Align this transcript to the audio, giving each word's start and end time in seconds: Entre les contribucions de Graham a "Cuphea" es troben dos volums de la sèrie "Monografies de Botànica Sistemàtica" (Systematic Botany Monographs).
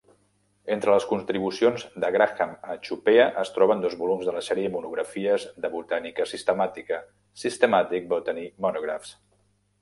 Entre 0.75 0.93
les 0.93 1.03
contribucions 1.09 1.83
de 2.03 2.09
Graham 2.15 2.55
a 2.75 2.77
"Cuphea" 2.87 3.27
es 3.41 3.51
troben 3.57 3.83
dos 3.83 3.97
volums 3.99 4.31
de 4.31 4.33
la 4.37 4.41
sèrie 4.47 4.71
"Monografies 4.77 5.45
de 5.67 5.73
Botànica 5.75 6.27
Sistemàtica" 6.33 6.99
(Systematic 7.45 8.11
Botany 8.17 8.43
Monographs). 8.69 9.15